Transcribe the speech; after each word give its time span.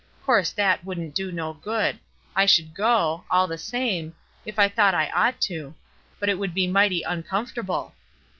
'Course 0.23 0.49
that 0.53 0.83
wouldn't 0.83 1.13
do 1.13 1.31
no 1.31 1.53
good; 1.53 1.99
I 2.35 2.47
sh'd 2.47 2.73
go, 2.73 3.23
all 3.29 3.45
the 3.45 3.59
same, 3.59 4.15
if 4.47 4.57
I 4.57 4.67
thought 4.67 4.95
I 4.95 5.11
ought 5.11 5.39
to; 5.41 5.75
but 6.19 6.27
it 6.27 6.39
would 6.39 6.55
be 6.55 6.65
mighty 6.65 7.03
uncomfortable. 7.03 7.93